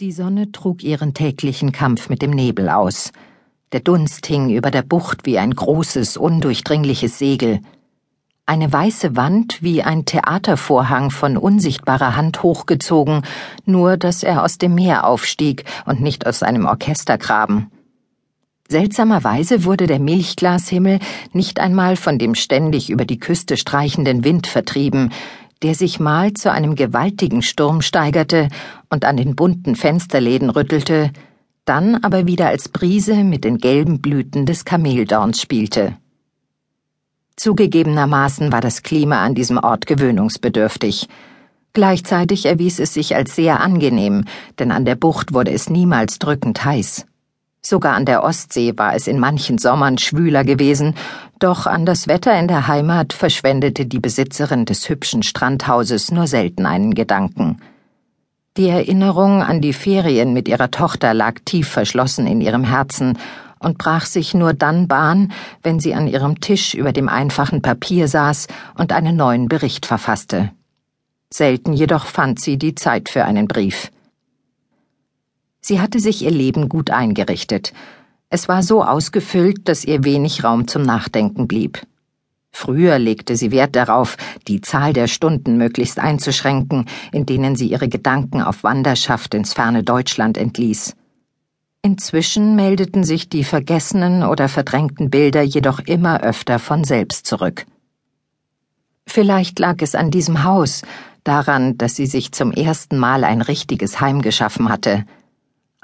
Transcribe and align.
Die 0.00 0.10
Sonne 0.10 0.50
trug 0.50 0.82
ihren 0.82 1.12
täglichen 1.12 1.70
Kampf 1.70 2.08
mit 2.08 2.22
dem 2.22 2.30
Nebel 2.30 2.70
aus. 2.70 3.12
Der 3.72 3.80
Dunst 3.80 4.26
hing 4.26 4.48
über 4.48 4.70
der 4.70 4.82
Bucht 4.82 5.26
wie 5.26 5.38
ein 5.38 5.54
großes, 5.54 6.16
undurchdringliches 6.16 7.18
Segel. 7.18 7.60
Eine 8.46 8.72
weiße 8.72 9.16
Wand 9.16 9.62
wie 9.62 9.82
ein 9.82 10.06
Theatervorhang 10.06 11.10
von 11.10 11.36
unsichtbarer 11.36 12.16
Hand 12.16 12.42
hochgezogen, 12.42 13.22
nur 13.66 13.98
dass 13.98 14.22
er 14.22 14.42
aus 14.42 14.56
dem 14.56 14.74
Meer 14.74 15.06
aufstieg 15.06 15.64
und 15.84 16.00
nicht 16.00 16.26
aus 16.26 16.42
einem 16.42 16.64
Orchestergraben. 16.64 17.70
Seltsamerweise 18.68 19.64
wurde 19.64 19.86
der 19.86 20.00
Milchglashimmel 20.00 20.98
nicht 21.34 21.60
einmal 21.60 21.96
von 21.96 22.18
dem 22.18 22.34
ständig 22.34 22.88
über 22.88 23.04
die 23.04 23.20
Küste 23.20 23.58
streichenden 23.58 24.24
Wind 24.24 24.46
vertrieben, 24.46 25.12
der 25.62 25.74
sich 25.74 26.00
mal 26.00 26.32
zu 26.32 26.50
einem 26.50 26.74
gewaltigen 26.74 27.42
Sturm 27.42 27.82
steigerte 27.82 28.48
und 28.90 29.04
an 29.04 29.16
den 29.16 29.36
bunten 29.36 29.76
Fensterläden 29.76 30.50
rüttelte, 30.50 31.10
dann 31.64 31.96
aber 32.02 32.26
wieder 32.26 32.48
als 32.48 32.68
Brise 32.68 33.22
mit 33.22 33.44
den 33.44 33.58
gelben 33.58 34.00
Blüten 34.00 34.46
des 34.46 34.64
Kameldorns 34.64 35.40
spielte. 35.40 35.96
Zugegebenermaßen 37.36 38.52
war 38.52 38.60
das 38.60 38.82
Klima 38.82 39.24
an 39.24 39.34
diesem 39.34 39.58
Ort 39.58 39.86
gewöhnungsbedürftig. 39.86 41.08
Gleichzeitig 41.72 42.44
erwies 42.44 42.78
es 42.78 42.92
sich 42.92 43.14
als 43.16 43.34
sehr 43.34 43.60
angenehm, 43.60 44.24
denn 44.58 44.70
an 44.70 44.84
der 44.84 44.96
Bucht 44.96 45.32
wurde 45.32 45.52
es 45.52 45.70
niemals 45.70 46.18
drückend 46.18 46.64
heiß. 46.64 47.06
Sogar 47.64 47.94
an 47.94 48.04
der 48.04 48.24
Ostsee 48.24 48.72
war 48.76 48.94
es 48.94 49.06
in 49.06 49.20
manchen 49.20 49.56
Sommern 49.56 49.96
schwüler 49.96 50.44
gewesen, 50.44 50.94
doch 51.42 51.66
an 51.66 51.84
das 51.84 52.06
Wetter 52.06 52.38
in 52.38 52.46
der 52.46 52.68
Heimat 52.68 53.12
verschwendete 53.12 53.86
die 53.86 53.98
Besitzerin 53.98 54.64
des 54.64 54.88
hübschen 54.88 55.22
Strandhauses 55.22 56.12
nur 56.12 56.26
selten 56.26 56.66
einen 56.66 56.94
Gedanken. 56.94 57.60
Die 58.56 58.68
Erinnerung 58.68 59.42
an 59.42 59.60
die 59.60 59.72
Ferien 59.72 60.34
mit 60.34 60.46
ihrer 60.46 60.70
Tochter 60.70 61.14
lag 61.14 61.40
tief 61.44 61.68
verschlossen 61.68 62.26
in 62.26 62.40
ihrem 62.40 62.64
Herzen 62.64 63.18
und 63.58 63.78
brach 63.78 64.06
sich 64.06 64.34
nur 64.34 64.52
dann 64.52 64.88
Bahn, 64.88 65.32
wenn 65.62 65.80
sie 65.80 65.94
an 65.94 66.06
ihrem 66.06 66.40
Tisch 66.40 66.74
über 66.74 66.92
dem 66.92 67.08
einfachen 67.08 67.62
Papier 67.62 68.08
saß 68.08 68.46
und 68.76 68.92
einen 68.92 69.16
neuen 69.16 69.48
Bericht 69.48 69.86
verfasste. 69.86 70.50
Selten 71.32 71.72
jedoch 71.72 72.06
fand 72.06 72.40
sie 72.40 72.58
die 72.58 72.74
Zeit 72.74 73.08
für 73.08 73.24
einen 73.24 73.48
Brief. 73.48 73.90
Sie 75.60 75.80
hatte 75.80 75.98
sich 75.98 76.22
ihr 76.22 76.30
Leben 76.30 76.68
gut 76.68 76.90
eingerichtet. 76.90 77.72
Es 78.34 78.48
war 78.48 78.62
so 78.62 78.82
ausgefüllt, 78.82 79.68
dass 79.68 79.84
ihr 79.84 80.04
wenig 80.04 80.42
Raum 80.42 80.66
zum 80.66 80.80
Nachdenken 80.80 81.46
blieb. 81.46 81.82
Früher 82.50 82.98
legte 82.98 83.36
sie 83.36 83.50
Wert 83.50 83.76
darauf, 83.76 84.16
die 84.48 84.62
Zahl 84.62 84.94
der 84.94 85.06
Stunden 85.06 85.58
möglichst 85.58 85.98
einzuschränken, 85.98 86.86
in 87.12 87.26
denen 87.26 87.56
sie 87.56 87.66
ihre 87.66 87.90
Gedanken 87.90 88.40
auf 88.40 88.64
Wanderschaft 88.64 89.34
ins 89.34 89.52
ferne 89.52 89.82
Deutschland 89.82 90.38
entließ. 90.38 90.96
Inzwischen 91.82 92.56
meldeten 92.56 93.04
sich 93.04 93.28
die 93.28 93.44
vergessenen 93.44 94.22
oder 94.22 94.48
verdrängten 94.48 95.10
Bilder 95.10 95.42
jedoch 95.42 95.80
immer 95.80 96.22
öfter 96.22 96.58
von 96.58 96.84
selbst 96.84 97.26
zurück. 97.26 97.66
Vielleicht 99.06 99.58
lag 99.58 99.76
es 99.80 99.94
an 99.94 100.10
diesem 100.10 100.42
Haus, 100.42 100.80
daran, 101.22 101.76
dass 101.76 101.96
sie 101.96 102.06
sich 102.06 102.32
zum 102.32 102.50
ersten 102.50 102.96
Mal 102.96 103.24
ein 103.24 103.42
richtiges 103.42 104.00
Heim 104.00 104.22
geschaffen 104.22 104.70
hatte, 104.70 105.04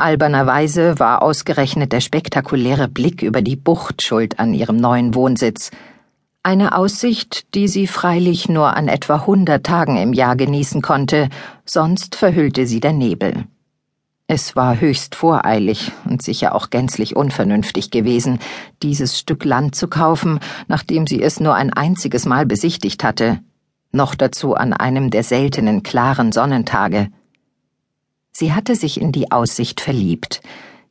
Albernerweise 0.00 1.00
war 1.00 1.22
ausgerechnet 1.22 1.92
der 1.92 2.00
spektakuläre 2.00 2.86
Blick 2.86 3.20
über 3.20 3.42
die 3.42 3.56
Bucht 3.56 4.00
schuld 4.00 4.38
an 4.38 4.54
ihrem 4.54 4.76
neuen 4.76 5.12
Wohnsitz. 5.16 5.72
Eine 6.44 6.76
Aussicht, 6.76 7.52
die 7.56 7.66
sie 7.66 7.88
freilich 7.88 8.48
nur 8.48 8.76
an 8.76 8.86
etwa 8.86 9.26
hundert 9.26 9.66
Tagen 9.66 9.96
im 9.96 10.12
Jahr 10.12 10.36
genießen 10.36 10.82
konnte, 10.82 11.28
sonst 11.64 12.14
verhüllte 12.14 12.64
sie 12.64 12.78
der 12.78 12.92
Nebel. 12.92 13.46
Es 14.28 14.54
war 14.54 14.80
höchst 14.80 15.16
voreilig 15.16 15.90
und 16.04 16.22
sicher 16.22 16.54
auch 16.54 16.70
gänzlich 16.70 17.16
unvernünftig 17.16 17.90
gewesen, 17.90 18.38
dieses 18.84 19.18
Stück 19.18 19.44
Land 19.44 19.74
zu 19.74 19.88
kaufen, 19.88 20.38
nachdem 20.68 21.08
sie 21.08 21.20
es 21.20 21.40
nur 21.40 21.56
ein 21.56 21.72
einziges 21.72 22.24
Mal 22.24 22.46
besichtigt 22.46 23.02
hatte, 23.02 23.40
noch 23.90 24.14
dazu 24.14 24.54
an 24.54 24.72
einem 24.72 25.10
der 25.10 25.24
seltenen 25.24 25.82
klaren 25.82 26.30
Sonnentage. 26.30 27.08
Sie 28.40 28.52
hatte 28.52 28.76
sich 28.76 29.00
in 29.00 29.10
die 29.10 29.32
Aussicht 29.32 29.80
verliebt, 29.80 30.42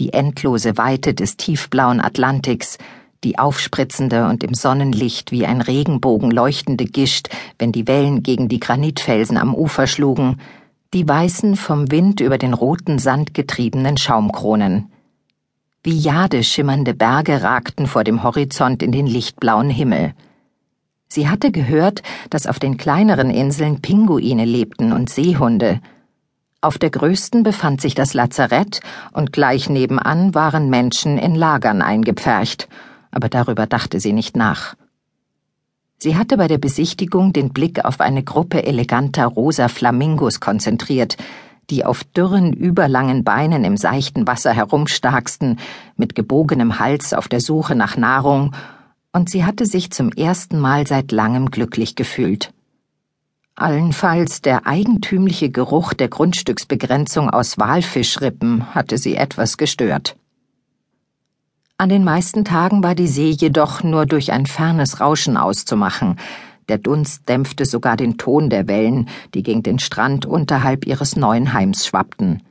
die 0.00 0.12
endlose 0.12 0.76
Weite 0.76 1.14
des 1.14 1.36
tiefblauen 1.36 2.00
Atlantiks, 2.00 2.78
die 3.22 3.38
aufspritzende 3.38 4.26
und 4.26 4.42
im 4.42 4.54
Sonnenlicht 4.54 5.30
wie 5.30 5.46
ein 5.46 5.60
Regenbogen 5.60 6.32
leuchtende 6.32 6.86
Gischt, 6.86 7.28
wenn 7.56 7.70
die 7.70 7.86
Wellen 7.86 8.24
gegen 8.24 8.48
die 8.48 8.58
Granitfelsen 8.58 9.36
am 9.36 9.54
Ufer 9.54 9.86
schlugen, 9.86 10.40
die 10.92 11.06
weißen 11.06 11.54
vom 11.54 11.92
Wind 11.92 12.18
über 12.18 12.38
den 12.38 12.54
roten 12.54 12.98
Sand 12.98 13.34
getriebenen 13.34 13.98
Schaumkronen. 13.98 14.90
Wie 15.84 15.96
Jade 15.96 16.42
schimmernde 16.42 16.92
Berge 16.92 17.44
ragten 17.44 17.86
vor 17.86 18.02
dem 18.02 18.24
Horizont 18.24 18.82
in 18.82 18.90
den 18.90 19.06
lichtblauen 19.06 19.70
Himmel. 19.70 20.12
Sie 21.06 21.28
hatte 21.28 21.52
gehört, 21.52 22.02
dass 22.30 22.48
auf 22.48 22.58
den 22.58 22.78
kleineren 22.78 23.30
Inseln 23.30 23.80
Pinguine 23.80 24.44
lebten 24.44 24.92
und 24.92 25.08
Seehunde, 25.08 25.80
auf 26.60 26.76
der 26.76 26.90
größten 26.90 27.44
befand 27.44 27.80
sich 27.80 27.94
das 27.94 28.14
Lazarett 28.14 28.80
und 29.12 29.32
gleich 29.32 29.70
nebenan 29.70 30.34
waren 30.34 30.70
Menschen 30.70 31.16
in 31.16 31.36
Lagern 31.36 31.82
eingepfercht, 31.82 32.68
aber 33.12 33.28
darüber 33.28 33.66
dachte 33.66 34.00
sie 34.00 34.12
nicht 34.12 34.36
nach. 34.36 34.74
Sie 35.98 36.16
hatte 36.16 36.36
bei 36.36 36.48
der 36.48 36.58
Besichtigung 36.58 37.32
den 37.32 37.52
Blick 37.52 37.84
auf 37.84 38.00
eine 38.00 38.24
Gruppe 38.24 38.64
eleganter 38.64 39.26
rosa 39.26 39.68
Flamingos 39.68 40.40
konzentriert, 40.40 41.16
die 41.70 41.84
auf 41.84 42.02
dürren, 42.02 42.52
überlangen 42.52 43.22
Beinen 43.22 43.64
im 43.64 43.76
seichten 43.76 44.26
Wasser 44.26 44.52
herumstarksten, 44.52 45.60
mit 45.96 46.16
gebogenem 46.16 46.80
Hals 46.80 47.14
auf 47.14 47.28
der 47.28 47.40
Suche 47.40 47.76
nach 47.76 47.96
Nahrung, 47.96 48.54
und 49.12 49.30
sie 49.30 49.44
hatte 49.44 49.64
sich 49.64 49.90
zum 49.90 50.10
ersten 50.10 50.58
Mal 50.58 50.86
seit 50.86 51.12
langem 51.12 51.50
glücklich 51.50 51.94
gefühlt. 51.94 52.52
Allenfalls 53.60 54.40
der 54.40 54.68
eigentümliche 54.68 55.50
Geruch 55.50 55.92
der 55.92 56.06
Grundstücksbegrenzung 56.06 57.28
aus 57.28 57.58
Walfischrippen 57.58 58.72
hatte 58.72 58.98
sie 58.98 59.16
etwas 59.16 59.56
gestört. 59.56 60.14
An 61.76 61.88
den 61.88 62.04
meisten 62.04 62.44
Tagen 62.44 62.84
war 62.84 62.94
die 62.94 63.08
See 63.08 63.30
jedoch 63.30 63.82
nur 63.82 64.06
durch 64.06 64.30
ein 64.30 64.46
fernes 64.46 65.00
Rauschen 65.00 65.36
auszumachen. 65.36 66.20
Der 66.68 66.78
Dunst 66.78 67.28
dämpfte 67.28 67.64
sogar 67.64 67.96
den 67.96 68.16
Ton 68.16 68.48
der 68.48 68.68
Wellen, 68.68 69.08
die 69.34 69.42
gegen 69.42 69.64
den 69.64 69.80
Strand 69.80 70.24
unterhalb 70.24 70.86
ihres 70.86 71.16
neuen 71.16 71.52
Heims 71.52 71.84
schwappten. 71.84 72.44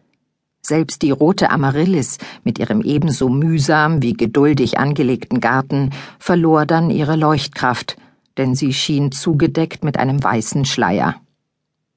Selbst 0.61 1.03
die 1.03 1.11
rote 1.11 1.51
Amaryllis 1.51 2.17
mit 2.43 2.59
ihrem 2.59 2.81
ebenso 2.81 3.29
mühsam 3.29 4.01
wie 4.01 4.11
geduldig 4.11 4.77
angelegten 4.77 5.39
Garten 5.39 5.91
verlor 6.19 6.65
dann 6.65 6.89
ihre 6.89 7.15
Leuchtkraft, 7.15 7.95
denn 8.37 8.55
sie 8.55 8.73
schien 8.73 9.11
zugedeckt 9.11 9.83
mit 9.83 9.97
einem 9.97 10.23
weißen 10.23 10.65
Schleier. 10.65 11.15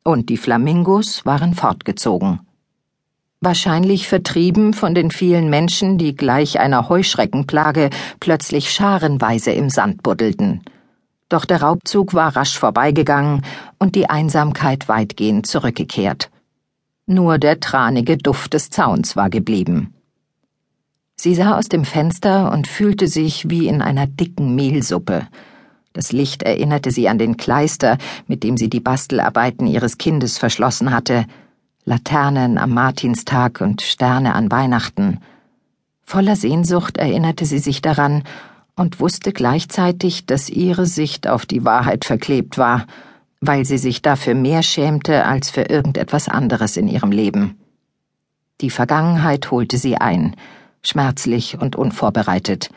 Und 0.02 0.28
die 0.28 0.36
Flamingos 0.36 1.26
waren 1.26 1.54
fortgezogen. 1.54 2.40
Wahrscheinlich 3.42 4.06
vertrieben 4.06 4.74
von 4.74 4.94
den 4.94 5.10
vielen 5.10 5.48
Menschen, 5.48 5.96
die 5.96 6.14
gleich 6.14 6.60
einer 6.60 6.88
Heuschreckenplage 6.88 7.90
plötzlich 8.18 8.70
scharenweise 8.70 9.52
im 9.52 9.70
Sand 9.70 10.02
buddelten. 10.02 10.62
Doch 11.30 11.44
der 11.44 11.62
Raubzug 11.62 12.12
war 12.12 12.36
rasch 12.36 12.58
vorbeigegangen 12.58 13.42
und 13.78 13.94
die 13.94 14.10
Einsamkeit 14.10 14.88
weitgehend 14.88 15.46
zurückgekehrt. 15.46 16.30
Nur 17.06 17.38
der 17.38 17.60
tranige 17.60 18.18
Duft 18.18 18.52
des 18.52 18.68
Zauns 18.68 19.16
war 19.16 19.30
geblieben. 19.30 19.94
Sie 21.16 21.34
sah 21.34 21.56
aus 21.56 21.68
dem 21.68 21.84
Fenster 21.84 22.52
und 22.52 22.66
fühlte 22.66 23.06
sich 23.06 23.48
wie 23.48 23.68
in 23.68 23.80
einer 23.80 24.06
dicken 24.06 24.54
Mehlsuppe, 24.54 25.28
das 25.92 26.12
Licht 26.12 26.42
erinnerte 26.42 26.90
sie 26.90 27.08
an 27.08 27.18
den 27.18 27.36
Kleister, 27.36 27.98
mit 28.28 28.44
dem 28.44 28.56
sie 28.56 28.70
die 28.70 28.80
Bastelarbeiten 28.80 29.66
ihres 29.66 29.98
Kindes 29.98 30.38
verschlossen 30.38 30.92
hatte, 30.92 31.26
Laternen 31.84 32.58
am 32.58 32.70
Martinstag 32.70 33.60
und 33.60 33.82
Sterne 33.82 34.34
an 34.34 34.50
Weihnachten. 34.50 35.18
Voller 36.02 36.36
Sehnsucht 36.36 36.98
erinnerte 36.98 37.44
sie 37.44 37.58
sich 37.58 37.82
daran 37.82 38.22
und 38.76 39.00
wusste 39.00 39.32
gleichzeitig, 39.32 40.26
dass 40.26 40.48
ihre 40.48 40.86
Sicht 40.86 41.26
auf 41.26 41.46
die 41.46 41.64
Wahrheit 41.64 42.04
verklebt 42.04 42.58
war, 42.58 42.86
weil 43.40 43.64
sie 43.64 43.78
sich 43.78 44.02
dafür 44.02 44.34
mehr 44.34 44.62
schämte 44.62 45.26
als 45.26 45.50
für 45.50 45.62
irgendetwas 45.62 46.28
anderes 46.28 46.76
in 46.76 46.86
ihrem 46.86 47.10
Leben. 47.10 47.58
Die 48.60 48.70
Vergangenheit 48.70 49.50
holte 49.50 49.78
sie 49.78 49.96
ein, 49.96 50.36
schmerzlich 50.82 51.58
und 51.58 51.76
unvorbereitet. 51.76 52.70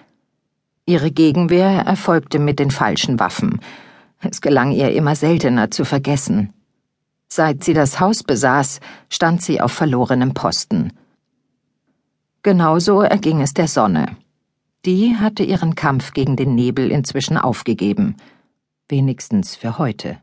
Ihre 0.85 1.11
Gegenwehr 1.11 1.83
erfolgte 1.85 2.39
mit 2.39 2.59
den 2.59 2.69
falschen 2.69 3.19
Waffen. 3.19 3.61
Es 4.19 4.41
gelang 4.41 4.71
ihr 4.71 4.91
immer 4.91 5.15
seltener 5.15 5.71
zu 5.71 5.85
vergessen. 5.85 6.53
Seit 7.27 7.63
sie 7.63 7.73
das 7.73 7.99
Haus 7.99 8.23
besaß, 8.23 8.79
stand 9.09 9.41
sie 9.41 9.61
auf 9.61 9.71
verlorenem 9.71 10.33
Posten. 10.33 10.93
Genauso 12.41 13.01
erging 13.01 13.41
es 13.41 13.53
der 13.53 13.67
Sonne. 13.67 14.17
Die 14.85 15.15
hatte 15.15 15.43
ihren 15.43 15.75
Kampf 15.75 16.11
gegen 16.11 16.35
den 16.35 16.55
Nebel 16.55 16.91
inzwischen 16.91 17.37
aufgegeben, 17.37 18.17
wenigstens 18.89 19.55
für 19.55 19.77
heute. 19.77 20.19